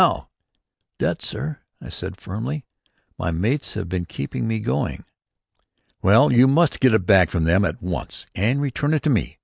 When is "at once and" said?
7.63-8.59